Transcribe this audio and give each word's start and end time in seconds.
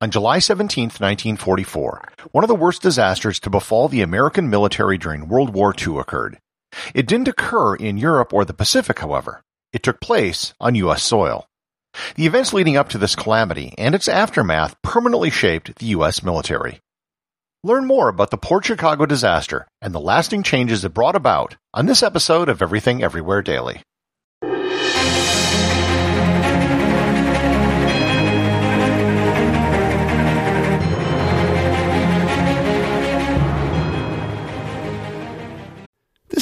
On 0.00 0.10
July 0.10 0.40
17, 0.40 0.84
1944, 0.84 2.02
one 2.32 2.42
of 2.42 2.48
the 2.48 2.54
worst 2.54 2.82
disasters 2.82 3.38
to 3.40 3.48
befall 3.48 3.88
the 3.88 4.02
American 4.02 4.50
military 4.50 4.98
during 4.98 5.28
World 5.28 5.54
War 5.54 5.72
II 5.74 5.98
occurred. 5.98 6.38
It 6.94 7.06
didn't 7.06 7.28
occur 7.28 7.76
in 7.76 7.96
Europe 7.96 8.32
or 8.32 8.44
the 8.44 8.52
Pacific, 8.52 8.98
however. 8.98 9.42
It 9.72 9.82
took 9.82 10.00
place 10.00 10.52
on 10.60 10.74
U.S. 10.74 11.02
soil. 11.02 11.46
The 12.16 12.26
events 12.26 12.52
leading 12.52 12.76
up 12.76 12.88
to 12.90 12.98
this 12.98 13.14
calamity 13.14 13.72
and 13.78 13.94
its 13.94 14.08
aftermath 14.08 14.74
permanently 14.82 15.30
shaped 15.30 15.78
the 15.78 15.86
U.S. 15.86 16.24
military. 16.24 16.80
Learn 17.62 17.86
more 17.86 18.08
about 18.08 18.30
the 18.30 18.36
Port 18.36 18.66
Chicago 18.66 19.06
disaster 19.06 19.66
and 19.80 19.94
the 19.94 20.00
lasting 20.00 20.42
changes 20.42 20.84
it 20.84 20.92
brought 20.92 21.16
about 21.16 21.56
on 21.72 21.86
this 21.86 22.02
episode 22.02 22.48
of 22.48 22.60
Everything 22.60 23.02
Everywhere 23.02 23.42
Daily. 23.42 23.80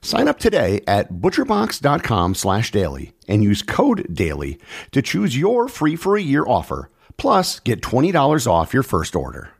Sign 0.00 0.28
up 0.28 0.38
today 0.38 0.82
at 0.86 1.12
butcherbox.com 1.12 2.34
slash 2.34 2.70
daily 2.70 3.12
and 3.26 3.42
use 3.42 3.62
code 3.62 4.06
DAILY 4.12 4.58
to 4.92 5.02
choose 5.02 5.36
your 5.36 5.68
free 5.68 5.96
for 5.96 6.16
a 6.16 6.22
year 6.22 6.44
offer, 6.46 6.90
plus 7.16 7.60
get 7.60 7.80
$20 7.80 8.46
off 8.46 8.72
your 8.72 8.82
first 8.82 9.16
order. 9.16 9.50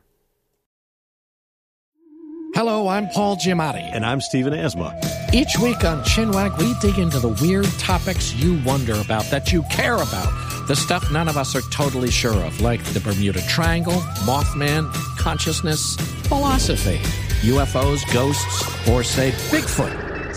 Hello, 2.55 2.87
I'm 2.87 3.07
Paul 3.09 3.37
Giamatti. 3.37 3.87
And 3.93 4.03
I'm 4.03 4.19
Stephen 4.19 4.53
Asma. 4.53 4.99
Each 5.31 5.57
week 5.59 5.83
on 5.83 6.03
Chinwag, 6.03 6.57
we 6.57 6.73
dig 6.81 6.97
into 6.97 7.19
the 7.19 7.29
weird 7.41 7.67
topics 7.77 8.33
you 8.33 8.59
wonder 8.65 8.99
about, 8.99 9.25
that 9.25 9.53
you 9.53 9.61
care 9.69 9.95
about, 9.95 10.67
the 10.67 10.75
stuff 10.75 11.11
none 11.11 11.27
of 11.27 11.37
us 11.37 11.55
are 11.55 11.61
totally 11.71 12.09
sure 12.09 12.43
of, 12.43 12.59
like 12.59 12.83
the 12.85 12.99
Bermuda 13.01 13.41
Triangle, 13.47 14.01
Mothman, 14.25 14.91
consciousness, 15.17 15.95
philosophy, 16.27 16.97
UFOs, 17.47 18.01
ghosts, 18.11 18.87
or 18.89 19.03
say 19.03 19.31
Bigfoot. 19.51 20.08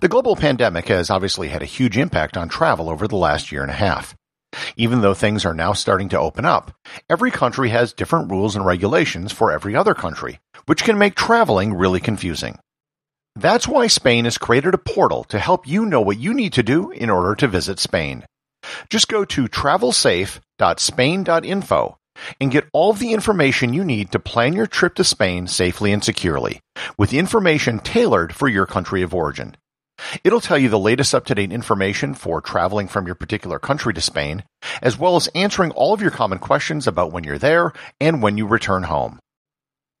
The 0.00 0.08
global 0.08 0.36
pandemic 0.36 0.88
has 0.88 1.10
obviously 1.10 1.48
had 1.48 1.62
a 1.62 1.66
huge 1.66 1.98
impact 1.98 2.36
on 2.36 2.48
travel 2.48 2.88
over 2.88 3.06
the 3.06 3.16
last 3.16 3.52
year 3.52 3.62
and 3.62 3.70
a 3.70 3.74
half. 3.74 4.14
Even 4.76 5.00
though 5.00 5.14
things 5.14 5.44
are 5.44 5.54
now 5.54 5.72
starting 5.72 6.08
to 6.10 6.18
open 6.18 6.44
up, 6.44 6.72
every 7.08 7.30
country 7.30 7.70
has 7.70 7.92
different 7.92 8.30
rules 8.30 8.54
and 8.54 8.66
regulations 8.66 9.32
for 9.32 9.50
every 9.50 9.74
other 9.74 9.94
country, 9.94 10.40
which 10.66 10.84
can 10.84 10.98
make 10.98 11.14
traveling 11.14 11.74
really 11.74 12.00
confusing. 12.00 12.58
That's 13.34 13.66
why 13.66 13.86
Spain 13.86 14.24
has 14.24 14.36
created 14.36 14.74
a 14.74 14.78
portal 14.78 15.24
to 15.24 15.38
help 15.38 15.66
you 15.66 15.86
know 15.86 16.02
what 16.02 16.18
you 16.18 16.34
need 16.34 16.52
to 16.54 16.62
do 16.62 16.90
in 16.90 17.08
order 17.08 17.34
to 17.36 17.48
visit 17.48 17.78
Spain. 17.78 18.26
Just 18.90 19.08
go 19.08 19.24
to 19.24 19.44
travelsafe.spain.info 19.44 21.96
and 22.40 22.50
get 22.50 22.68
all 22.74 22.92
the 22.92 23.14
information 23.14 23.72
you 23.72 23.84
need 23.84 24.12
to 24.12 24.18
plan 24.18 24.52
your 24.52 24.66
trip 24.66 24.96
to 24.96 25.04
Spain 25.04 25.46
safely 25.46 25.92
and 25.92 26.04
securely, 26.04 26.60
with 26.98 27.14
information 27.14 27.78
tailored 27.78 28.34
for 28.34 28.48
your 28.48 28.66
country 28.66 29.00
of 29.00 29.14
origin. 29.14 29.56
It'll 30.24 30.40
tell 30.40 30.58
you 30.58 30.68
the 30.68 30.78
latest 30.78 31.14
up 31.14 31.24
to 31.26 31.34
date 31.34 31.52
information 31.52 32.14
for 32.14 32.40
traveling 32.40 32.88
from 32.88 33.06
your 33.06 33.14
particular 33.14 33.58
country 33.58 33.94
to 33.94 34.00
Spain, 34.00 34.44
as 34.80 34.98
well 34.98 35.16
as 35.16 35.28
answering 35.34 35.70
all 35.72 35.94
of 35.94 36.00
your 36.00 36.10
common 36.10 36.38
questions 36.38 36.86
about 36.86 37.12
when 37.12 37.24
you're 37.24 37.38
there 37.38 37.72
and 38.00 38.22
when 38.22 38.38
you 38.38 38.46
return 38.46 38.84
home. 38.84 39.18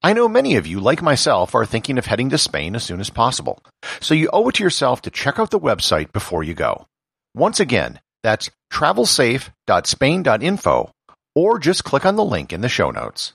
I 0.02 0.14
know 0.14 0.28
many 0.28 0.56
of 0.56 0.66
you, 0.66 0.80
like 0.80 1.00
myself, 1.00 1.54
are 1.54 1.64
thinking 1.64 1.96
of 1.96 2.06
heading 2.06 2.30
to 2.30 2.38
Spain 2.38 2.74
as 2.74 2.82
soon 2.82 3.00
as 3.00 3.10
possible, 3.10 3.62
so 4.00 4.14
you 4.14 4.28
owe 4.32 4.48
it 4.48 4.56
to 4.56 4.64
yourself 4.64 5.02
to 5.02 5.10
check 5.10 5.38
out 5.38 5.50
the 5.50 5.60
website 5.60 6.12
before 6.12 6.42
you 6.42 6.54
go. 6.54 6.86
Once 7.34 7.60
again, 7.60 8.00
that's 8.22 8.50
travelsafe.spain.info 8.72 10.90
or 11.34 11.58
just 11.58 11.84
click 11.84 12.04
on 12.04 12.16
the 12.16 12.24
link 12.24 12.52
in 12.52 12.60
the 12.60 12.68
show 12.68 12.90
notes. 12.90 13.32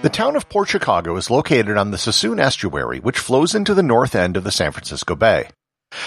The 0.00 0.08
town 0.08 0.36
of 0.36 0.48
Port 0.48 0.68
Chicago 0.68 1.16
is 1.16 1.28
located 1.28 1.76
on 1.76 1.90
the 1.90 1.96
Suisun 1.96 2.38
estuary, 2.38 3.00
which 3.00 3.18
flows 3.18 3.52
into 3.52 3.74
the 3.74 3.82
north 3.82 4.14
end 4.14 4.36
of 4.36 4.44
the 4.44 4.52
San 4.52 4.70
Francisco 4.70 5.16
Bay. 5.16 5.48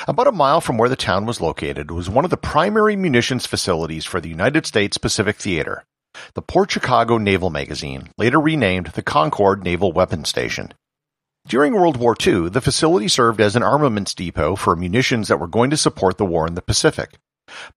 About 0.07 0.27
a 0.27 0.31
mile 0.31 0.61
from 0.61 0.77
where 0.77 0.87
the 0.87 0.95
town 0.95 1.25
was 1.25 1.41
located 1.41 1.91
was 1.91 2.09
one 2.09 2.23
of 2.23 2.31
the 2.31 2.37
primary 2.37 2.95
munitions 2.95 3.45
facilities 3.45 4.05
for 4.05 4.21
the 4.21 4.29
United 4.29 4.65
States 4.65 4.97
Pacific 4.97 5.35
Theater, 5.35 5.83
the 6.35 6.41
Port 6.41 6.71
Chicago 6.71 7.17
Naval 7.17 7.49
Magazine, 7.49 8.09
later 8.17 8.39
renamed 8.39 8.87
the 8.87 9.01
Concord 9.01 9.61
Naval 9.61 9.91
Weapons 9.91 10.29
Station. 10.29 10.73
During 11.45 11.73
World 11.73 11.97
War 11.97 12.15
II, 12.25 12.47
the 12.47 12.61
facility 12.61 13.09
served 13.09 13.41
as 13.41 13.57
an 13.57 13.63
armaments 13.63 14.13
depot 14.13 14.55
for 14.55 14.77
munitions 14.77 15.27
that 15.27 15.39
were 15.41 15.47
going 15.47 15.69
to 15.69 15.75
support 15.75 16.17
the 16.17 16.25
war 16.25 16.47
in 16.47 16.55
the 16.55 16.61
Pacific. 16.61 17.17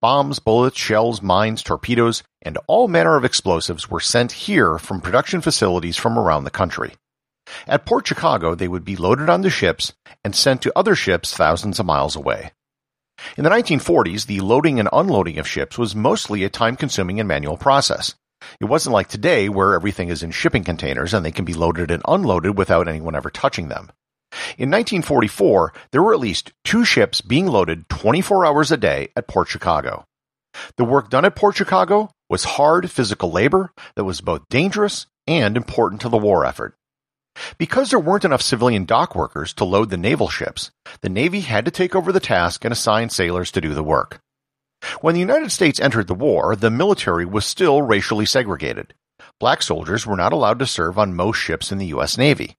Bombs, 0.00 0.38
bullets, 0.38 0.78
shells, 0.78 1.22
mines, 1.22 1.62
torpedoes, 1.62 2.22
and 2.42 2.58
all 2.66 2.88
manner 2.88 3.16
of 3.16 3.24
explosives 3.24 3.90
were 3.90 4.00
sent 4.00 4.32
here 4.32 4.78
from 4.78 5.00
production 5.00 5.40
facilities 5.40 5.96
from 5.96 6.18
around 6.18 6.44
the 6.44 6.50
country. 6.50 6.94
At 7.66 7.84
Port 7.84 8.06
Chicago, 8.06 8.54
they 8.54 8.68
would 8.68 8.84
be 8.84 8.96
loaded 8.96 9.28
onto 9.28 9.50
ships 9.50 9.92
and 10.24 10.34
sent 10.34 10.62
to 10.62 10.72
other 10.76 10.94
ships 10.94 11.34
thousands 11.34 11.78
of 11.78 11.86
miles 11.86 12.16
away. 12.16 12.52
In 13.36 13.44
the 13.44 13.50
1940s, 13.50 14.26
the 14.26 14.40
loading 14.40 14.80
and 14.80 14.88
unloading 14.92 15.38
of 15.38 15.46
ships 15.46 15.78
was 15.78 15.94
mostly 15.94 16.44
a 16.44 16.48
time 16.48 16.76
consuming 16.76 17.20
and 17.20 17.28
manual 17.28 17.56
process. 17.56 18.14
It 18.60 18.66
wasn't 18.66 18.94
like 18.94 19.08
today 19.08 19.48
where 19.48 19.74
everything 19.74 20.08
is 20.08 20.22
in 20.22 20.30
shipping 20.30 20.64
containers 20.64 21.14
and 21.14 21.24
they 21.24 21.32
can 21.32 21.44
be 21.44 21.54
loaded 21.54 21.90
and 21.90 22.02
unloaded 22.06 22.58
without 22.58 22.88
anyone 22.88 23.14
ever 23.14 23.30
touching 23.30 23.68
them. 23.68 23.90
In 24.58 24.70
1944, 24.70 25.72
there 25.90 26.02
were 26.02 26.14
at 26.14 26.20
least 26.20 26.52
two 26.64 26.84
ships 26.84 27.20
being 27.20 27.46
loaded 27.46 27.88
24 27.88 28.46
hours 28.46 28.72
a 28.72 28.76
day 28.76 29.08
at 29.16 29.28
Port 29.28 29.48
Chicago. 29.48 30.04
The 30.76 30.84
work 30.84 31.10
done 31.10 31.24
at 31.24 31.36
Port 31.36 31.56
Chicago 31.56 32.10
was 32.28 32.44
hard 32.44 32.90
physical 32.90 33.30
labor 33.30 33.72
that 33.96 34.04
was 34.04 34.20
both 34.20 34.48
dangerous 34.48 35.06
and 35.26 35.56
important 35.56 36.00
to 36.02 36.08
the 36.08 36.16
war 36.16 36.44
effort. 36.44 36.74
Because 37.58 37.90
there 37.90 37.98
weren't 37.98 38.24
enough 38.24 38.42
civilian 38.42 38.84
dock 38.84 39.14
workers 39.14 39.52
to 39.54 39.64
load 39.64 39.90
the 39.90 39.96
naval 39.96 40.28
ships, 40.28 40.70
the 41.00 41.08
Navy 41.08 41.40
had 41.40 41.64
to 41.64 41.70
take 41.70 41.94
over 41.94 42.12
the 42.12 42.20
task 42.20 42.64
and 42.64 42.72
assign 42.72 43.10
sailors 43.10 43.50
to 43.52 43.60
do 43.60 43.74
the 43.74 43.82
work. 43.82 44.20
When 45.00 45.14
the 45.14 45.20
United 45.20 45.50
States 45.50 45.80
entered 45.80 46.06
the 46.06 46.14
war, 46.14 46.54
the 46.54 46.70
military 46.70 47.24
was 47.24 47.44
still 47.44 47.82
racially 47.82 48.26
segregated. 48.26 48.94
Black 49.40 49.62
soldiers 49.62 50.06
were 50.06 50.16
not 50.16 50.32
allowed 50.32 50.58
to 50.60 50.66
serve 50.66 50.98
on 50.98 51.14
most 51.16 51.38
ships 51.38 51.72
in 51.72 51.78
the 51.78 51.86
U.S. 51.86 52.16
Navy. 52.16 52.56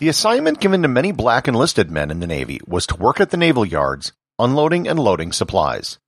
The 0.00 0.08
assignment 0.08 0.58
given 0.58 0.82
to 0.82 0.88
many 0.88 1.12
black 1.12 1.46
enlisted 1.46 1.88
men 1.88 2.10
in 2.10 2.18
the 2.18 2.26
Navy 2.26 2.60
was 2.66 2.84
to 2.88 2.96
work 2.96 3.20
at 3.20 3.30
the 3.30 3.36
naval 3.36 3.64
yards, 3.64 4.12
unloading 4.40 4.88
and 4.88 4.98
loading 4.98 5.30
supplies. 5.30 5.98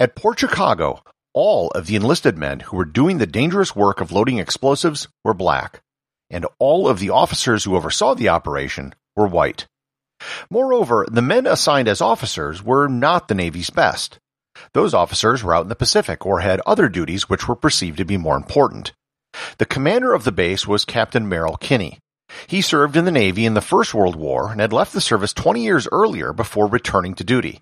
At 0.00 0.16
Port 0.16 0.40
Chicago, 0.40 1.04
all 1.32 1.70
of 1.70 1.86
the 1.86 1.94
enlisted 1.94 2.36
men 2.36 2.60
who 2.60 2.76
were 2.76 2.84
doing 2.84 3.18
the 3.18 3.26
dangerous 3.26 3.76
work 3.76 4.00
of 4.00 4.10
loading 4.10 4.38
explosives 4.38 5.06
were 5.22 5.34
black, 5.34 5.82
and 6.30 6.46
all 6.58 6.88
of 6.88 6.98
the 6.98 7.10
officers 7.10 7.62
who 7.62 7.76
oversaw 7.76 8.14
the 8.14 8.28
operation 8.28 8.92
were 9.14 9.28
white. 9.28 9.66
Moreover, 10.50 11.06
the 11.08 11.22
men 11.22 11.46
assigned 11.46 11.86
as 11.86 12.00
officers 12.00 12.60
were 12.62 12.88
not 12.88 13.28
the 13.28 13.34
Navy's 13.36 13.70
best. 13.70 14.18
Those 14.74 14.94
officers 14.94 15.44
were 15.44 15.54
out 15.54 15.62
in 15.62 15.68
the 15.68 15.76
Pacific 15.76 16.26
or 16.26 16.40
had 16.40 16.60
other 16.66 16.88
duties 16.88 17.28
which 17.28 17.46
were 17.46 17.56
perceived 17.56 17.98
to 17.98 18.04
be 18.04 18.16
more 18.16 18.36
important. 18.36 18.92
The 19.58 19.66
commander 19.66 20.12
of 20.12 20.24
the 20.24 20.32
base 20.32 20.66
was 20.66 20.84
Captain 20.84 21.28
Merrill 21.28 21.56
Kinney. 21.56 21.98
He 22.46 22.60
served 22.60 22.96
in 22.96 23.04
the 23.04 23.10
Navy 23.10 23.46
in 23.46 23.54
the 23.54 23.60
First 23.60 23.94
World 23.94 24.16
War 24.16 24.50
and 24.50 24.60
had 24.60 24.72
left 24.72 24.92
the 24.92 25.00
service 25.00 25.32
20 25.32 25.62
years 25.62 25.88
earlier 25.90 26.32
before 26.32 26.66
returning 26.66 27.14
to 27.14 27.24
duty. 27.24 27.60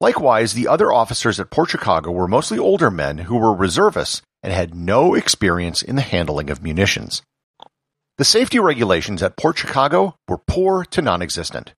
Likewise, 0.00 0.54
the 0.54 0.68
other 0.68 0.92
officers 0.92 1.38
at 1.38 1.50
Port 1.50 1.70
Chicago 1.70 2.10
were 2.10 2.28
mostly 2.28 2.58
older 2.58 2.90
men 2.90 3.18
who 3.18 3.36
were 3.36 3.54
reservists 3.54 4.22
and 4.42 4.52
had 4.52 4.74
no 4.74 5.14
experience 5.14 5.82
in 5.82 5.96
the 5.96 6.02
handling 6.02 6.50
of 6.50 6.62
munitions. 6.62 7.22
The 8.16 8.24
safety 8.24 8.58
regulations 8.58 9.22
at 9.22 9.36
Port 9.36 9.58
Chicago 9.58 10.16
were 10.26 10.38
poor 10.38 10.84
to 10.86 11.02
non-existent. 11.02 11.74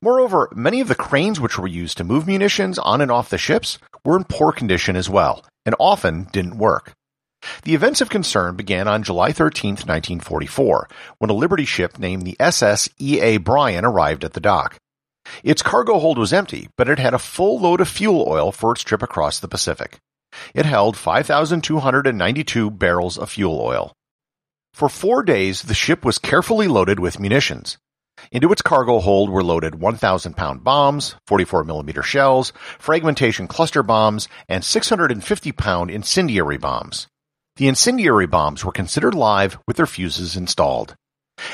Moreover, 0.00 0.48
many 0.54 0.80
of 0.80 0.88
the 0.88 0.94
cranes 0.94 1.40
which 1.40 1.58
were 1.58 1.68
used 1.68 1.98
to 1.98 2.04
move 2.04 2.26
munitions 2.26 2.78
on 2.78 3.00
and 3.00 3.10
off 3.10 3.28
the 3.28 3.38
ships 3.38 3.78
were 4.04 4.16
in 4.16 4.24
poor 4.24 4.52
condition 4.52 4.96
as 4.96 5.10
well, 5.10 5.44
and 5.66 5.74
often 5.78 6.28
didn't 6.32 6.58
work. 6.58 6.92
The 7.64 7.74
events 7.74 8.00
of 8.00 8.08
concern 8.08 8.56
began 8.56 8.88
on 8.88 9.02
July 9.02 9.32
13, 9.32 9.70
1944, 9.70 10.88
when 11.18 11.30
a 11.30 11.34
Liberty 11.34 11.64
ship 11.64 11.98
named 11.98 12.22
the 12.22 12.36
SS 12.40 12.88
E.A. 13.00 13.38
Bryan 13.38 13.84
arrived 13.84 14.24
at 14.24 14.32
the 14.32 14.40
dock. 14.40 14.78
Its 15.42 15.62
cargo 15.62 15.98
hold 15.98 16.18
was 16.18 16.32
empty, 16.32 16.68
but 16.76 16.88
it 16.88 16.98
had 16.98 17.14
a 17.14 17.18
full 17.18 17.58
load 17.60 17.80
of 17.80 17.88
fuel 17.88 18.26
oil 18.28 18.52
for 18.52 18.72
its 18.72 18.82
trip 18.82 19.02
across 19.02 19.40
the 19.40 19.48
Pacific. 19.48 19.98
It 20.54 20.66
held 20.66 20.96
5,292 20.96 22.70
barrels 22.70 23.16
of 23.18 23.30
fuel 23.30 23.60
oil. 23.60 23.92
For 24.72 24.88
four 24.88 25.22
days, 25.22 25.62
the 25.62 25.74
ship 25.74 26.04
was 26.04 26.18
carefully 26.18 26.66
loaded 26.66 26.98
with 26.98 27.20
munitions. 27.20 27.78
Into 28.30 28.52
its 28.52 28.62
cargo 28.62 29.00
hold 29.00 29.30
were 29.30 29.42
loaded 29.42 29.76
1,000 29.76 30.36
pound 30.36 30.64
bombs, 30.64 31.16
44 31.26 31.64
millimeter 31.64 32.02
shells, 32.02 32.52
fragmentation 32.78 33.46
cluster 33.46 33.82
bombs, 33.82 34.28
and 34.48 34.64
650 34.64 35.52
pound 35.52 35.90
incendiary 35.90 36.58
bombs. 36.58 37.06
The 37.56 37.68
incendiary 37.68 38.26
bombs 38.26 38.64
were 38.64 38.72
considered 38.72 39.14
live 39.14 39.58
with 39.66 39.76
their 39.76 39.86
fuses 39.86 40.36
installed. 40.36 40.96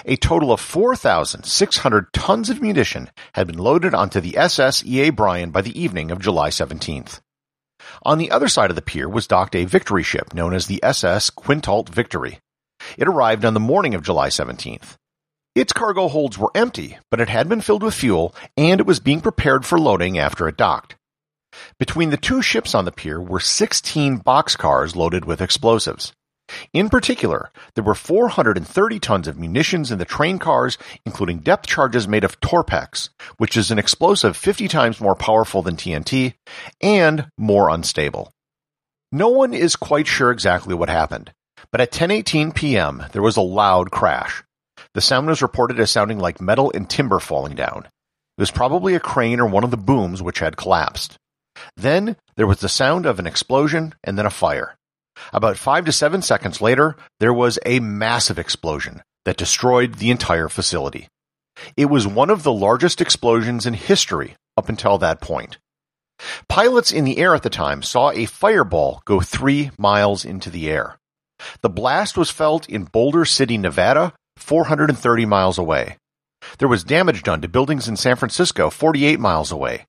A 0.06 0.16
total 0.16 0.50
of 0.50 0.60
4,600 0.60 2.12
tons 2.14 2.48
of 2.48 2.62
munition 2.62 3.10
had 3.34 3.46
been 3.46 3.58
loaded 3.58 3.94
onto 3.94 4.18
the 4.18 4.38
SS 4.38 4.84
E.A. 4.86 5.10
Bryan 5.10 5.50
by 5.50 5.60
the 5.60 5.78
evening 5.78 6.10
of 6.10 6.18
July 6.18 6.48
17th. 6.48 7.20
On 8.02 8.16
the 8.16 8.30
other 8.30 8.48
side 8.48 8.70
of 8.70 8.76
the 8.76 8.82
pier 8.82 9.08
was 9.08 9.26
docked 9.26 9.54
a 9.54 9.66
victory 9.66 10.02
ship 10.02 10.32
known 10.32 10.54
as 10.54 10.66
the 10.66 10.82
SS 10.82 11.28
Quinault 11.30 11.90
Victory. 11.90 12.38
It 12.96 13.08
arrived 13.08 13.44
on 13.44 13.52
the 13.52 13.60
morning 13.60 13.94
of 13.94 14.02
July 14.02 14.28
17th. 14.28 14.96
Its 15.54 15.72
cargo 15.72 16.08
holds 16.08 16.38
were 16.38 16.52
empty, 16.54 16.96
but 17.10 17.20
it 17.20 17.28
had 17.28 17.48
been 17.48 17.60
filled 17.60 17.82
with 17.82 17.94
fuel 17.94 18.34
and 18.56 18.80
it 18.80 18.86
was 18.86 19.00
being 19.00 19.20
prepared 19.20 19.66
for 19.66 19.78
loading 19.78 20.18
after 20.18 20.48
it 20.48 20.56
docked. 20.56 20.96
Between 21.78 22.10
the 22.10 22.16
two 22.16 22.42
ships 22.42 22.74
on 22.74 22.84
the 22.84 22.92
pier 22.92 23.20
were 23.20 23.40
16 23.40 24.20
boxcars 24.20 24.94
loaded 24.94 25.24
with 25.24 25.40
explosives. 25.40 26.12
In 26.72 26.88
particular, 26.88 27.50
there 27.74 27.84
were 27.84 27.94
430 27.94 28.98
tons 28.98 29.28
of 29.28 29.38
munitions 29.38 29.92
in 29.92 29.98
the 29.98 30.04
train 30.04 30.38
cars, 30.38 30.78
including 31.06 31.38
depth 31.38 31.66
charges 31.66 32.08
made 32.08 32.24
of 32.24 32.40
Torpex, 32.40 33.10
which 33.38 33.56
is 33.56 33.70
an 33.70 33.78
explosive 33.78 34.36
50 34.36 34.68
times 34.68 35.00
more 35.00 35.14
powerful 35.14 35.62
than 35.62 35.76
TNT 35.76 36.34
and 36.80 37.28
more 37.38 37.68
unstable. 37.68 38.32
No 39.12 39.28
one 39.28 39.54
is 39.54 39.76
quite 39.76 40.06
sure 40.06 40.30
exactly 40.30 40.74
what 40.74 40.88
happened, 40.88 41.32
but 41.72 41.80
at 41.80 41.92
10:18 41.92 42.54
p.m. 42.54 43.04
there 43.12 43.22
was 43.22 43.36
a 43.36 43.42
loud 43.42 43.90
crash. 43.90 44.42
The 44.94 45.00
sound 45.00 45.28
was 45.28 45.42
reported 45.42 45.78
as 45.78 45.90
sounding 45.90 46.18
like 46.18 46.40
metal 46.40 46.72
and 46.74 46.88
timber 46.88 47.20
falling 47.20 47.54
down. 47.54 47.86
It 47.86 48.40
was 48.40 48.50
probably 48.50 48.94
a 48.94 49.00
crane 49.00 49.40
or 49.40 49.46
one 49.46 49.64
of 49.64 49.70
the 49.70 49.76
booms 49.76 50.22
which 50.22 50.38
had 50.40 50.56
collapsed. 50.56 51.16
Then 51.76 52.16
there 52.36 52.46
was 52.46 52.60
the 52.60 52.68
sound 52.68 53.06
of 53.06 53.18
an 53.18 53.26
explosion 53.26 53.94
and 54.04 54.16
then 54.18 54.26
a 54.26 54.30
fire. 54.30 54.76
About 55.32 55.56
five 55.56 55.84
to 55.84 55.92
seven 55.92 56.22
seconds 56.22 56.60
later, 56.60 56.96
there 57.18 57.32
was 57.32 57.58
a 57.66 57.80
massive 57.80 58.38
explosion 58.38 59.02
that 59.24 59.36
destroyed 59.36 59.94
the 59.94 60.10
entire 60.10 60.48
facility. 60.48 61.08
It 61.76 61.86
was 61.86 62.06
one 62.06 62.30
of 62.30 62.42
the 62.42 62.52
largest 62.52 63.00
explosions 63.00 63.66
in 63.66 63.74
history 63.74 64.36
up 64.56 64.68
until 64.68 64.98
that 64.98 65.20
point. 65.20 65.58
Pilots 66.48 66.92
in 66.92 67.04
the 67.04 67.18
air 67.18 67.34
at 67.34 67.42
the 67.42 67.50
time 67.50 67.82
saw 67.82 68.10
a 68.10 68.26
fireball 68.26 69.02
go 69.04 69.20
three 69.20 69.70
miles 69.78 70.24
into 70.24 70.50
the 70.50 70.70
air. 70.70 70.98
The 71.62 71.70
blast 71.70 72.18
was 72.18 72.30
felt 72.30 72.68
in 72.68 72.84
Boulder 72.84 73.24
City, 73.24 73.56
Nevada, 73.56 74.12
430 74.36 75.26
miles 75.26 75.58
away. 75.58 75.96
There 76.58 76.68
was 76.68 76.84
damage 76.84 77.22
done 77.22 77.40
to 77.42 77.48
buildings 77.48 77.88
in 77.88 77.96
San 77.96 78.16
Francisco, 78.16 78.70
48 78.70 79.20
miles 79.20 79.50
away. 79.50 79.86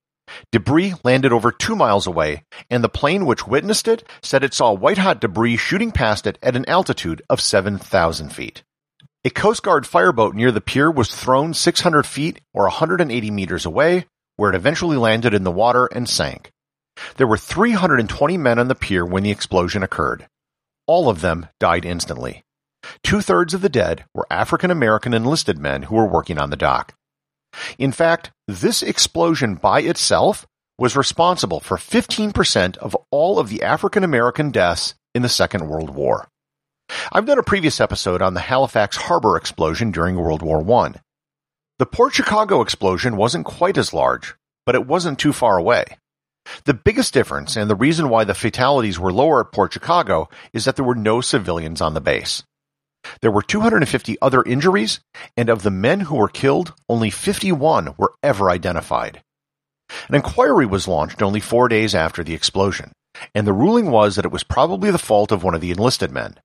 Debris 0.52 0.96
landed 1.04 1.32
over 1.32 1.52
two 1.52 1.76
miles 1.76 2.08
away, 2.08 2.44
and 2.70 2.84
the 2.84 2.90
plane 2.90 3.26
which 3.26 3.48
witnessed 3.48 3.88
it 3.88 4.04
said 4.22 4.44
it 4.44 4.54
saw 4.54 4.72
white 4.72 4.98
hot 4.98 5.22
debris 5.22 5.58
shooting 5.58 5.92
past 5.92 6.28
it 6.28 6.38
at 6.42 6.56
an 6.56 6.68
altitude 6.68 7.22
of 7.30 7.42
7,000 7.42 8.30
feet. 8.30 8.64
A 9.24 9.30
Coast 9.30 9.62
Guard 9.62 9.86
fireboat 9.86 10.34
near 10.34 10.52
the 10.52 10.62
pier 10.62 10.90
was 10.90 11.14
thrown 11.14 11.54
600 11.54 12.06
feet 12.06 12.42
or 12.54 12.64
180 12.64 13.32
meters 13.32 13.66
away, 13.66 14.06
where 14.36 14.52
it 14.52 14.56
eventually 14.56 14.98
landed 14.98 15.34
in 15.34 15.44
the 15.44 15.52
water 15.52 15.86
and 15.88 16.10
sank. 16.10 16.52
There 17.18 17.28
were 17.28 17.38
320 17.38 18.38
men 18.38 18.60
on 18.60 18.68
the 18.68 18.76
pier 18.76 19.06
when 19.06 19.24
the 19.24 19.32
explosion 19.32 19.84
occurred. 19.84 20.28
All 20.88 21.10
of 21.10 21.22
them 21.22 21.48
died 21.60 21.86
instantly. 21.86 22.44
Two 23.04 23.22
thirds 23.22 23.54
of 23.54 23.62
the 23.62 23.70
dead 23.70 24.06
were 24.14 24.26
African 24.32 24.72
American 24.72 25.14
enlisted 25.14 25.60
men 25.60 25.84
who 25.84 25.96
were 25.96 26.08
working 26.08 26.40
on 26.40 26.50
the 26.50 26.58
dock. 26.58 26.96
In 27.78 27.92
fact, 27.92 28.32
this 28.48 28.82
explosion 28.82 29.56
by 29.56 29.82
itself 29.82 30.48
was 30.78 30.96
responsible 30.96 31.60
for 31.60 31.78
15% 31.78 32.78
of 32.78 32.98
all 33.12 33.40
of 33.40 33.50
the 33.50 33.62
African 33.62 34.04
American 34.04 34.52
deaths 34.52 34.96
in 35.14 35.22
the 35.22 35.30
Second 35.30 35.68
World 35.68 35.92
War. 35.92 36.28
I've 37.12 37.26
done 37.26 37.40
a 37.40 37.44
previous 37.44 37.80
episode 37.80 38.22
on 38.22 38.34
the 38.34 38.40
Halifax 38.40 38.98
Harbor 38.98 39.38
explosion 39.38 39.92
during 39.92 40.16
World 40.16 40.42
War 40.42 40.60
I. 40.84 40.94
The 41.80 41.86
Port 41.86 42.14
Chicago 42.14 42.62
explosion 42.62 43.16
wasn't 43.16 43.46
quite 43.46 43.78
as 43.78 43.94
large, 43.94 44.36
but 44.66 44.76
it 44.76 44.88
wasn't 44.88 45.20
too 45.20 45.34
far 45.34 45.58
away. 45.58 45.86
The 46.66 46.74
biggest 46.74 47.14
difference, 47.14 47.56
and 47.56 47.70
the 47.70 47.76
reason 47.76 48.10
why 48.10 48.24
the 48.24 48.34
fatalities 48.34 49.00
were 49.00 49.14
lower 49.14 49.42
at 49.42 49.52
Port 49.52 49.74
Chicago, 49.74 50.30
is 50.54 50.66
that 50.66 50.76
there 50.76 50.86
were 50.86 50.96
no 50.96 51.22
civilians 51.22 51.82
on 51.82 51.94
the 51.94 52.02
base. 52.02 52.44
There 53.22 53.32
were 53.32 53.42
250 53.42 54.18
other 54.22 54.44
injuries, 54.44 55.00
and 55.36 55.50
of 55.50 55.64
the 55.64 55.72
men 55.72 56.02
who 56.02 56.16
were 56.16 56.28
killed, 56.28 56.74
only 56.88 57.10
51 57.10 57.96
were 57.98 58.14
ever 58.24 58.50
identified. 58.50 59.22
An 60.08 60.16
inquiry 60.16 60.66
was 60.66 60.88
launched 60.88 61.22
only 61.22 61.40
four 61.40 61.68
days 61.68 61.94
after 61.94 62.24
the 62.24 62.34
explosion, 62.34 62.92
and 63.36 63.46
the 63.46 63.54
ruling 63.54 63.92
was 63.92 64.16
that 64.16 64.26
it 64.26 64.32
was 64.32 64.44
probably 64.44 64.92
the 64.92 64.98
fault 64.98 65.32
of 65.32 65.44
one 65.44 65.54
of 65.54 65.62
the 65.62 65.72
enlisted 65.72 66.12
men. 66.12 66.40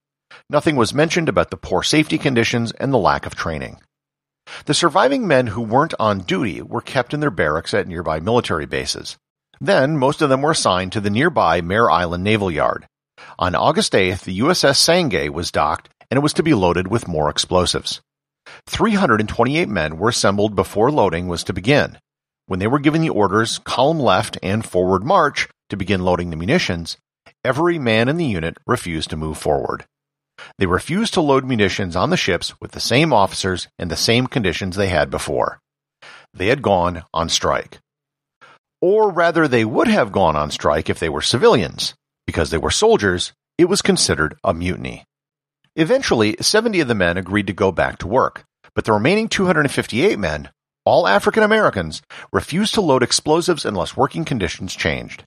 Nothing 0.50 0.76
was 0.76 0.94
mentioned 0.94 1.28
about 1.28 1.50
the 1.50 1.56
poor 1.56 1.82
safety 1.82 2.18
conditions 2.18 2.72
and 2.72 2.92
the 2.92 2.98
lack 2.98 3.26
of 3.26 3.34
training. 3.34 3.80
The 4.66 4.74
surviving 4.74 5.26
men 5.26 5.48
who 5.48 5.60
weren't 5.60 5.94
on 5.98 6.20
duty 6.20 6.62
were 6.62 6.80
kept 6.80 7.12
in 7.14 7.20
their 7.20 7.30
barracks 7.30 7.74
at 7.74 7.88
nearby 7.88 8.20
military 8.20 8.66
bases. 8.66 9.16
Then, 9.60 9.96
most 9.96 10.22
of 10.22 10.28
them 10.28 10.42
were 10.42 10.52
assigned 10.52 10.92
to 10.92 11.00
the 11.00 11.10
nearby 11.10 11.60
Mare 11.60 11.90
Island 11.90 12.22
Naval 12.22 12.50
Yard. 12.50 12.86
On 13.38 13.54
August 13.54 13.92
8th, 13.92 14.24
the 14.24 14.38
USS 14.40 14.76
Sangay 14.76 15.30
was 15.30 15.50
docked 15.50 15.88
and 16.10 16.18
it 16.18 16.22
was 16.22 16.32
to 16.34 16.42
be 16.42 16.54
loaded 16.54 16.88
with 16.88 17.08
more 17.08 17.28
explosives. 17.28 18.00
328 18.66 19.68
men 19.68 19.98
were 19.98 20.08
assembled 20.08 20.54
before 20.54 20.90
loading 20.90 21.28
was 21.28 21.44
to 21.44 21.52
begin. 21.52 21.98
When 22.46 22.60
they 22.60 22.66
were 22.66 22.78
given 22.78 23.02
the 23.02 23.10
orders 23.10 23.58
column 23.58 23.98
left 23.98 24.38
and 24.42 24.64
forward 24.64 25.04
march 25.04 25.48
to 25.70 25.76
begin 25.76 26.04
loading 26.04 26.30
the 26.30 26.36
munitions, 26.36 26.96
every 27.44 27.78
man 27.78 28.08
in 28.08 28.16
the 28.16 28.24
unit 28.24 28.56
refused 28.66 29.10
to 29.10 29.16
move 29.16 29.36
forward. 29.36 29.84
They 30.58 30.66
refused 30.66 31.14
to 31.14 31.20
load 31.20 31.44
munitions 31.44 31.96
on 31.96 32.10
the 32.10 32.16
ships 32.16 32.58
with 32.60 32.72
the 32.72 32.80
same 32.80 33.12
officers 33.12 33.68
and 33.78 33.90
the 33.90 33.96
same 33.96 34.26
conditions 34.26 34.76
they 34.76 34.88
had 34.88 35.10
before. 35.10 35.58
They 36.32 36.48
had 36.48 36.62
gone 36.62 37.04
on 37.12 37.28
strike. 37.28 37.78
Or 38.82 39.10
rather, 39.10 39.48
they 39.48 39.64
would 39.64 39.88
have 39.88 40.12
gone 40.12 40.36
on 40.36 40.50
strike 40.50 40.90
if 40.90 40.98
they 40.98 41.08
were 41.08 41.22
civilians. 41.22 41.94
Because 42.26 42.50
they 42.50 42.58
were 42.58 42.70
soldiers, 42.70 43.32
it 43.56 43.64
was 43.64 43.80
considered 43.80 44.36
a 44.44 44.52
mutiny. 44.52 45.04
Eventually, 45.78 46.36
70 46.40 46.80
of 46.80 46.88
the 46.88 46.94
men 46.94 47.18
agreed 47.18 47.46
to 47.48 47.52
go 47.52 47.70
back 47.70 47.98
to 47.98 48.08
work, 48.08 48.44
but 48.74 48.86
the 48.86 48.92
remaining 48.92 49.28
258 49.28 50.18
men, 50.18 50.48
all 50.86 51.06
African 51.06 51.42
Americans, 51.42 52.00
refused 52.32 52.72
to 52.74 52.80
load 52.80 53.02
explosives 53.02 53.66
unless 53.66 53.94
working 53.94 54.24
conditions 54.24 54.74
changed. 54.74 55.24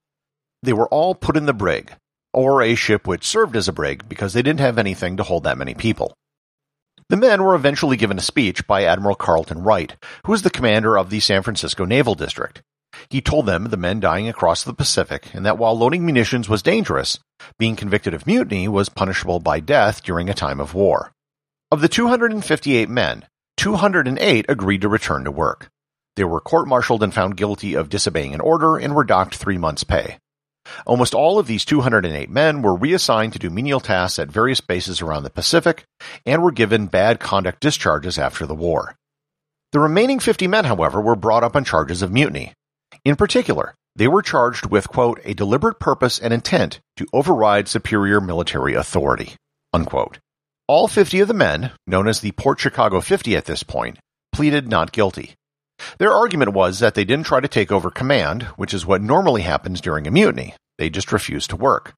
They 0.64 0.74
were 0.74 0.88
all 0.88 1.14
put 1.14 1.38
in 1.38 1.46
the 1.46 1.54
brig, 1.54 1.94
or 2.34 2.64
a 2.64 2.74
ship 2.74 3.06
which 3.06 3.28
served 3.28 3.56
as 3.56 3.68
a 3.68 3.74
brig 3.74 4.10
because 4.10 4.34
they 4.34 4.42
didn't 4.42 4.60
have 4.60 4.80
anything 4.80 5.18
to 5.18 5.24
hold 5.24 5.44
that 5.44 5.58
many 5.60 5.76
people. 5.76 6.16
The 7.10 7.18
men 7.18 7.44
were 7.44 7.54
eventually 7.54 7.96
given 7.96 8.18
a 8.18 8.22
speech 8.22 8.66
by 8.66 8.86
Admiral 8.86 9.16
Carleton 9.16 9.62
Wright, 9.62 9.96
who 10.26 10.32
was 10.32 10.42
the 10.42 10.50
commander 10.50 10.98
of 10.98 11.12
the 11.12 11.20
San 11.20 11.44
Francisco 11.44 11.86
Naval 11.86 12.16
District. 12.16 12.64
He 13.10 13.22
told 13.22 13.46
them 13.46 13.66
the 13.66 13.78
men 13.78 14.00
dying 14.00 14.28
across 14.28 14.64
the 14.64 14.74
Pacific 14.74 15.34
and 15.34 15.46
that 15.46 15.58
while 15.58 15.78
loading 15.78 16.06
munitions 16.06 16.50
was 16.50 16.64
dangerous, 16.64 17.20
being 17.58 17.76
convicted 17.76 18.14
of 18.14 18.28
mutiny 18.28 18.68
was 18.68 18.90
punishable 18.90 19.40
by 19.40 19.60
death 19.60 20.04
during 20.04 20.30
a 20.30 20.34
time 20.34 20.60
of 20.60 20.74
war. 20.74 21.12
Of 21.72 21.82
the 21.82 21.88
258 21.88 22.90
men, 22.90 23.26
208 23.58 24.46
agreed 24.50 24.82
to 24.82 24.88
return 24.88 25.24
to 25.24 25.32
work. 25.32 25.70
They 26.16 26.24
were 26.24 26.42
court-martialed 26.42 27.04
and 27.04 27.14
found 27.14 27.38
guilty 27.38 27.76
of 27.76 27.90
disobeying 27.90 28.34
an 28.34 28.42
order 28.42 28.78
and 28.78 28.96
were 28.96 29.04
docked 29.04 29.36
three 29.36 29.58
months' 29.58 29.84
pay. 29.84 30.18
Almost 30.86 31.14
all 31.14 31.40
of 31.40 31.48
these 31.48 31.66
208 31.66 32.30
men 32.30 32.62
were 32.62 32.76
reassigned 32.76 33.34
to 33.34 33.40
do 33.40 33.50
menial 33.50 33.80
tasks 33.80 34.20
at 34.20 34.32
various 34.32 34.62
bases 34.62 35.02
around 35.02 35.24
the 35.24 35.30
Pacific 35.30 35.84
and 36.26 36.42
were 36.42 36.52
given 36.52 36.88
bad 36.88 37.20
conduct 37.20 37.60
discharges 37.60 38.18
after 38.18 38.46
the 38.46 38.56
war. 38.56 38.96
The 39.72 39.80
remaining 39.80 40.20
50 40.20 40.48
men, 40.48 40.66
however, 40.66 41.00
were 41.00 41.16
brought 41.16 41.44
up 41.44 41.56
on 41.56 41.64
charges 41.64 42.02
of 42.02 42.12
mutiny. 42.12 42.54
In 43.06 43.16
particular, 43.16 43.76
they 43.96 44.08
were 44.08 44.22
charged 44.22 44.68
with, 44.68 44.90
quote, 44.90 45.20
a 45.24 45.34
deliberate 45.34 45.80
purpose 45.80 46.20
and 46.20 46.34
intent 46.34 46.80
to 46.98 47.08
override 47.14 47.68
superior 47.68 48.22
military 48.22 48.74
authority, 48.74 49.36
unquote. 49.74 50.20
All 50.68 50.88
50 50.88 51.22
of 51.22 51.28
the 51.28 51.34
men, 51.34 51.72
known 51.88 52.08
as 52.08 52.20
the 52.20 52.32
Port 52.34 52.60
Chicago 52.60 53.02
50 53.02 53.36
at 53.36 53.46
this 53.46 53.64
point, 53.64 53.98
pleaded 54.32 54.70
not 54.70 54.92
guilty. 54.92 55.34
Their 55.98 56.14
argument 56.14 56.54
was 56.54 56.80
that 56.80 56.94
they 56.94 57.06
didn't 57.06 57.26
try 57.26 57.40
to 57.40 57.48
take 57.48 57.72
over 57.72 57.90
command, 57.90 58.44
which 58.58 58.74
is 58.74 58.86
what 58.86 59.02
normally 59.02 59.42
happens 59.42 59.82
during 59.82 60.08
a 60.08 60.12
mutiny. 60.12 60.54
They 60.78 60.90
just 60.90 61.12
refused 61.12 61.50
to 61.52 61.56
work. 61.56 61.94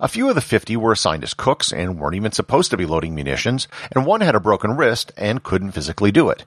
A 0.00 0.08
few 0.08 0.28
of 0.28 0.34
the 0.34 0.40
50 0.40 0.76
were 0.76 0.92
assigned 0.92 1.22
as 1.22 1.34
cooks 1.34 1.72
and 1.72 1.98
weren't 1.98 2.16
even 2.16 2.32
supposed 2.32 2.70
to 2.70 2.76
be 2.76 2.86
loading 2.86 3.14
munitions, 3.14 3.68
and 3.92 4.04
one 4.04 4.20
had 4.20 4.34
a 4.34 4.40
broken 4.40 4.76
wrist 4.76 5.12
and 5.16 5.42
couldn't 5.42 5.72
physically 5.72 6.10
do 6.10 6.28
it. 6.28 6.44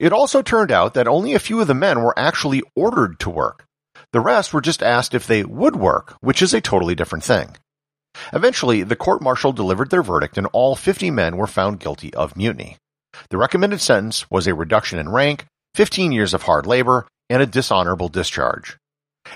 It 0.00 0.14
also 0.14 0.40
turned 0.40 0.72
out 0.72 0.94
that 0.94 1.06
only 1.06 1.34
a 1.34 1.38
few 1.38 1.60
of 1.60 1.66
the 1.66 1.74
men 1.74 2.02
were 2.02 2.18
actually 2.18 2.62
ordered 2.74 3.20
to 3.20 3.28
work. 3.28 3.66
The 4.12 4.20
rest 4.20 4.54
were 4.54 4.62
just 4.62 4.82
asked 4.82 5.14
if 5.14 5.26
they 5.26 5.44
would 5.44 5.76
work, 5.76 6.16
which 6.22 6.40
is 6.40 6.54
a 6.54 6.60
totally 6.62 6.94
different 6.94 7.22
thing. 7.22 7.56
Eventually, 8.32 8.82
the 8.82 8.96
court 8.96 9.20
martial 9.20 9.52
delivered 9.52 9.90
their 9.90 10.02
verdict 10.02 10.38
and 10.38 10.48
all 10.54 10.74
50 10.74 11.10
men 11.10 11.36
were 11.36 11.46
found 11.46 11.80
guilty 11.80 12.12
of 12.14 12.34
mutiny. 12.34 12.78
The 13.28 13.36
recommended 13.36 13.82
sentence 13.82 14.28
was 14.30 14.46
a 14.46 14.54
reduction 14.54 14.98
in 14.98 15.10
rank, 15.10 15.44
15 15.74 16.12
years 16.12 16.32
of 16.32 16.42
hard 16.42 16.66
labor, 16.66 17.06
and 17.28 17.42
a 17.42 17.46
dishonorable 17.46 18.08
discharge. 18.08 18.78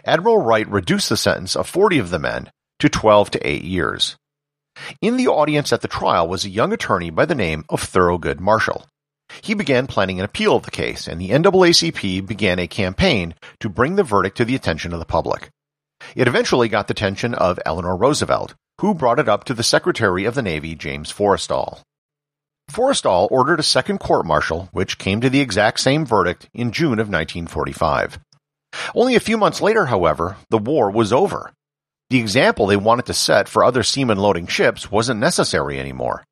Admiral 0.06 0.38
Wright 0.38 0.66
reduced 0.66 1.10
the 1.10 1.16
sentence 1.18 1.54
of 1.54 1.68
40 1.68 1.98
of 1.98 2.08
the 2.08 2.18
men 2.18 2.50
to 2.78 2.88
12 2.88 3.32
to 3.32 3.46
8 3.46 3.62
years. 3.62 4.16
In 5.02 5.18
the 5.18 5.28
audience 5.28 5.74
at 5.74 5.82
the 5.82 5.88
trial 5.88 6.26
was 6.26 6.44
a 6.44 6.50
young 6.50 6.72
attorney 6.72 7.10
by 7.10 7.26
the 7.26 7.34
name 7.34 7.64
of 7.68 7.82
Thoroughgood 7.82 8.40
Marshall. 8.40 8.86
He 9.42 9.54
began 9.54 9.86
planning 9.86 10.18
an 10.18 10.24
appeal 10.24 10.56
of 10.56 10.64
the 10.64 10.70
case, 10.70 11.06
and 11.06 11.20
the 11.20 11.30
NAACP 11.30 12.26
began 12.26 12.58
a 12.58 12.66
campaign 12.66 13.34
to 13.60 13.68
bring 13.68 13.96
the 13.96 14.02
verdict 14.02 14.36
to 14.38 14.44
the 14.44 14.54
attention 14.54 14.92
of 14.92 14.98
the 14.98 15.04
public. 15.04 15.50
It 16.14 16.28
eventually 16.28 16.68
got 16.68 16.88
the 16.88 16.92
attention 16.92 17.34
of 17.34 17.58
Eleanor 17.64 17.96
Roosevelt, 17.96 18.54
who 18.80 18.94
brought 18.94 19.18
it 19.18 19.28
up 19.28 19.44
to 19.44 19.54
the 19.54 19.62
Secretary 19.62 20.24
of 20.24 20.34
the 20.34 20.42
Navy, 20.42 20.74
James 20.74 21.12
Forrestal. 21.12 21.80
Forrestal 22.70 23.30
ordered 23.30 23.60
a 23.60 23.64
second 23.64 23.98
court 23.98 24.26
martial, 24.26 24.68
which 24.72 24.98
came 24.98 25.20
to 25.20 25.30
the 25.30 25.40
exact 25.40 25.80
same 25.80 26.04
verdict 26.06 26.48
in 26.54 26.72
June 26.72 26.98
of 26.98 27.08
1945. 27.08 28.18
Only 28.94 29.14
a 29.14 29.20
few 29.20 29.38
months 29.38 29.60
later, 29.60 29.86
however, 29.86 30.36
the 30.50 30.58
war 30.58 30.90
was 30.90 31.12
over. 31.12 31.52
The 32.10 32.18
example 32.18 32.66
they 32.66 32.76
wanted 32.76 33.06
to 33.06 33.14
set 33.14 33.48
for 33.48 33.64
other 33.64 33.82
seamen 33.82 34.18
loading 34.18 34.46
ships 34.46 34.90
wasn't 34.90 35.20
necessary 35.20 35.78
anymore. 35.78 36.24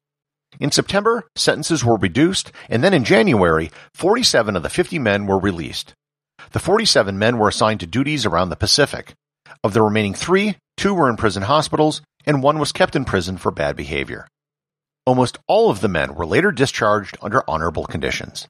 In 0.60 0.70
September, 0.70 1.24
sentences 1.34 1.84
were 1.84 1.96
reduced, 1.96 2.52
and 2.68 2.84
then 2.84 2.94
in 2.94 3.04
January, 3.04 3.70
47 3.94 4.56
of 4.56 4.62
the 4.62 4.68
50 4.68 4.98
men 4.98 5.26
were 5.26 5.38
released. 5.38 5.94
The 6.52 6.58
47 6.58 7.18
men 7.18 7.38
were 7.38 7.48
assigned 7.48 7.80
to 7.80 7.86
duties 7.86 8.26
around 8.26 8.50
the 8.50 8.56
Pacific. 8.56 9.14
Of 9.64 9.72
the 9.72 9.82
remaining 9.82 10.14
three, 10.14 10.56
two 10.76 10.94
were 10.94 11.08
in 11.08 11.16
prison 11.16 11.44
hospitals, 11.44 12.02
and 12.26 12.42
one 12.42 12.58
was 12.58 12.72
kept 12.72 12.94
in 12.96 13.04
prison 13.04 13.38
for 13.38 13.50
bad 13.50 13.76
behavior. 13.76 14.26
Almost 15.06 15.38
all 15.48 15.70
of 15.70 15.80
the 15.80 15.88
men 15.88 16.14
were 16.14 16.26
later 16.26 16.52
discharged 16.52 17.16
under 17.20 17.42
honorable 17.48 17.86
conditions. 17.86 18.46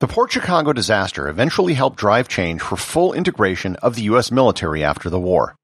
The 0.00 0.08
Port 0.08 0.32
Chicago 0.32 0.72
disaster 0.72 1.28
eventually 1.28 1.74
helped 1.74 1.98
drive 1.98 2.26
change 2.26 2.62
for 2.62 2.76
full 2.76 3.12
integration 3.12 3.76
of 3.76 3.96
the 3.96 4.02
U.S. 4.04 4.30
military 4.30 4.82
after 4.82 5.10
the 5.10 5.20
war. 5.20 5.56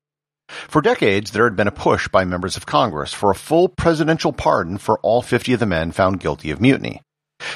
For 0.49 0.81
decades, 0.81 1.31
there 1.31 1.45
had 1.45 1.57
been 1.57 1.69
a 1.69 1.73
push 1.73 2.09
by 2.09 2.25
members 2.25 2.57
of 2.57 2.67
Congress 2.67 3.13
for 3.13 3.31
a 3.31 3.35
full 3.35 3.69
presidential 3.69 4.33
pardon 4.33 4.79
for 4.79 4.99
all 5.01 5.23
50 5.23 5.53
of 5.53 5.61
the 5.61 5.67
men 5.67 5.93
found 5.93 6.21
guilty 6.21 6.51
of 6.51 6.61
mutiny. 6.61 7.03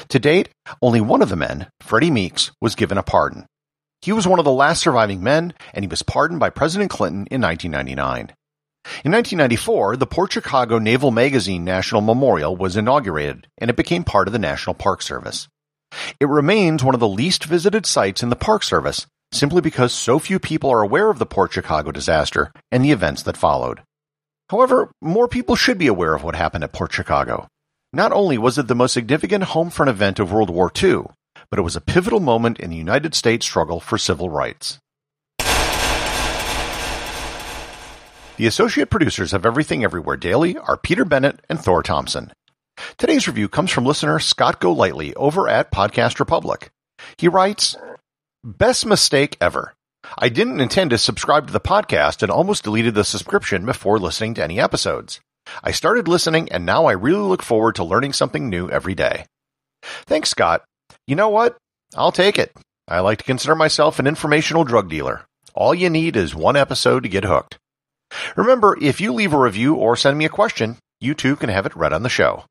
To 0.09 0.19
date, 0.19 0.49
only 0.81 1.01
one 1.01 1.21
of 1.21 1.29
the 1.29 1.35
men, 1.35 1.67
Freddie 1.81 2.11
Meeks, 2.11 2.51
was 2.61 2.75
given 2.75 2.97
a 2.97 3.03
pardon. 3.03 3.45
He 4.01 4.11
was 4.11 4.27
one 4.27 4.39
of 4.39 4.45
the 4.45 4.51
last 4.51 4.81
surviving 4.81 5.21
men, 5.21 5.53
and 5.73 5.83
he 5.83 5.89
was 5.89 6.01
pardoned 6.01 6.39
by 6.39 6.49
President 6.49 6.89
Clinton 6.89 7.27
in 7.29 7.41
1999. 7.41 8.33
In 9.03 9.11
1994, 9.11 9.97
the 9.97 10.07
Port 10.07 10.33
Chicago 10.33 10.79
Naval 10.79 11.11
Magazine 11.11 11.63
National 11.63 12.01
Memorial 12.01 12.55
was 12.55 12.75
inaugurated, 12.75 13.47
and 13.59 13.69
it 13.69 13.75
became 13.75 14.03
part 14.03 14.27
of 14.27 14.31
the 14.31 14.39
National 14.39 14.73
Park 14.73 15.03
Service. 15.03 15.47
It 16.19 16.27
remains 16.27 16.83
one 16.83 16.95
of 16.95 16.99
the 16.99 17.07
least 17.07 17.43
visited 17.43 17.85
sites 17.85 18.23
in 18.23 18.29
the 18.29 18.35
Park 18.35 18.63
Service, 18.63 19.05
simply 19.31 19.61
because 19.61 19.93
so 19.93 20.19
few 20.19 20.39
people 20.39 20.69
are 20.69 20.81
aware 20.81 21.09
of 21.09 21.19
the 21.19 21.25
Port 21.25 21.53
Chicago 21.53 21.91
disaster 21.91 22.51
and 22.71 22.83
the 22.83 22.91
events 22.91 23.23
that 23.23 23.37
followed. 23.37 23.81
However, 24.49 24.91
more 25.01 25.27
people 25.27 25.55
should 25.55 25.77
be 25.77 25.87
aware 25.87 26.13
of 26.13 26.23
what 26.23 26.35
happened 26.35 26.63
at 26.63 26.73
Port 26.73 26.91
Chicago. 26.91 27.47
Not 27.93 28.11
only 28.11 28.37
was 28.37 28.57
it 28.57 28.67
the 28.67 28.75
most 28.75 28.93
significant 28.93 29.45
home 29.45 29.69
front 29.69 29.89
event 29.89 30.19
of 30.19 30.31
World 30.31 30.49
War 30.49 30.71
II, 30.81 31.03
but 31.49 31.59
it 31.59 31.63
was 31.63 31.75
a 31.75 31.81
pivotal 31.81 32.19
moment 32.19 32.59
in 32.59 32.69
the 32.69 32.75
United 32.75 33.15
States 33.15 33.45
struggle 33.45 33.79
for 33.79 33.97
civil 33.97 34.29
rights. 34.29 34.79
The 38.37 38.47
associate 38.47 38.89
producers 38.89 39.33
of 39.33 39.45
Everything 39.45 39.83
Everywhere 39.83 40.17
Daily 40.17 40.57
are 40.57 40.77
Peter 40.77 41.05
Bennett 41.05 41.41
and 41.47 41.59
Thor 41.59 41.83
Thompson. 41.83 42.31
Today's 42.97 43.27
review 43.27 43.47
comes 43.47 43.71
from 43.71 43.85
listener 43.85 44.19
Scott 44.19 44.59
Golightly 44.59 45.13
over 45.15 45.47
at 45.47 45.71
Podcast 45.71 46.19
Republic. 46.19 46.71
He 47.17 47.27
writes, 47.27 47.75
Best 48.43 48.87
mistake 48.87 49.37
ever. 49.39 49.75
I 50.17 50.29
didn't 50.29 50.61
intend 50.61 50.89
to 50.89 50.97
subscribe 50.97 51.45
to 51.45 51.53
the 51.53 51.59
podcast 51.59 52.23
and 52.23 52.31
almost 52.31 52.63
deleted 52.63 52.95
the 52.95 53.03
subscription 53.03 53.67
before 53.67 53.99
listening 53.99 54.33
to 54.33 54.43
any 54.43 54.59
episodes. 54.59 55.19
I 55.63 55.69
started 55.69 56.07
listening 56.07 56.51
and 56.51 56.65
now 56.65 56.85
I 56.85 56.93
really 56.93 57.21
look 57.21 57.43
forward 57.43 57.75
to 57.75 57.83
learning 57.83 58.13
something 58.13 58.49
new 58.49 58.67
every 58.67 58.95
day. 58.95 59.25
Thanks, 59.83 60.31
Scott. 60.31 60.63
You 61.05 61.15
know 61.15 61.29
what? 61.29 61.55
I'll 61.95 62.11
take 62.11 62.39
it. 62.39 62.51
I 62.87 63.01
like 63.01 63.19
to 63.19 63.23
consider 63.25 63.53
myself 63.53 63.99
an 63.99 64.07
informational 64.07 64.63
drug 64.63 64.89
dealer. 64.89 65.23
All 65.53 65.75
you 65.75 65.91
need 65.91 66.15
is 66.15 66.33
one 66.33 66.55
episode 66.55 67.03
to 67.03 67.09
get 67.09 67.25
hooked. 67.25 67.59
Remember, 68.35 68.75
if 68.81 68.99
you 68.99 69.13
leave 69.13 69.33
a 69.33 69.39
review 69.39 69.75
or 69.75 69.95
send 69.95 70.17
me 70.17 70.25
a 70.25 70.29
question, 70.29 70.77
you 70.99 71.13
too 71.13 71.35
can 71.35 71.49
have 71.49 71.67
it 71.67 71.75
read 71.75 71.93
on 71.93 72.01
the 72.01 72.09
show. 72.09 72.45